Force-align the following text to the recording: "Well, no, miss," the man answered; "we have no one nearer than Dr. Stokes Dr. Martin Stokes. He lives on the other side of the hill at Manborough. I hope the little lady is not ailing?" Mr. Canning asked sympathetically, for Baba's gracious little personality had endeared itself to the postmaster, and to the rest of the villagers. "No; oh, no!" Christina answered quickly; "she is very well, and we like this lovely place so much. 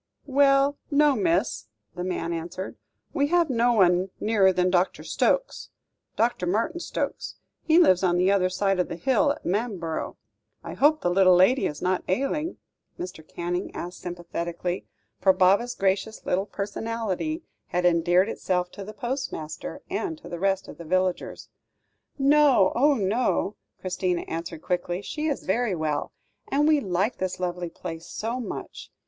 "Well, 0.25 0.79
no, 0.89 1.15
miss," 1.15 1.67
the 1.93 2.03
man 2.03 2.33
answered; 2.33 2.75
"we 3.13 3.27
have 3.27 3.51
no 3.51 3.73
one 3.73 4.09
nearer 4.19 4.51
than 4.51 4.71
Dr. 4.71 5.03
Stokes 5.03 5.69
Dr. 6.15 6.47
Martin 6.47 6.79
Stokes. 6.79 7.35
He 7.61 7.77
lives 7.77 8.01
on 8.01 8.17
the 8.17 8.31
other 8.31 8.49
side 8.49 8.79
of 8.79 8.87
the 8.87 8.95
hill 8.95 9.29
at 9.33 9.45
Manborough. 9.45 10.17
I 10.63 10.73
hope 10.73 11.01
the 11.01 11.11
little 11.11 11.35
lady 11.35 11.67
is 11.67 11.83
not 11.83 12.03
ailing?" 12.07 12.57
Mr. 12.99 13.21
Canning 13.23 13.69
asked 13.75 13.99
sympathetically, 13.99 14.87
for 15.19 15.33
Baba's 15.33 15.75
gracious 15.75 16.25
little 16.25 16.47
personality 16.47 17.43
had 17.67 17.85
endeared 17.85 18.27
itself 18.27 18.71
to 18.71 18.83
the 18.83 18.93
postmaster, 18.95 19.83
and 19.87 20.17
to 20.17 20.27
the 20.27 20.39
rest 20.39 20.67
of 20.67 20.79
the 20.79 20.83
villagers. 20.83 21.49
"No; 22.17 22.71
oh, 22.75 22.95
no!" 22.95 23.55
Christina 23.79 24.21
answered 24.23 24.63
quickly; 24.63 25.03
"she 25.03 25.27
is 25.27 25.43
very 25.43 25.75
well, 25.75 26.11
and 26.47 26.67
we 26.67 26.79
like 26.79 27.17
this 27.19 27.39
lovely 27.39 27.69
place 27.69 28.07
so 28.07 28.39
much. 28.39 28.89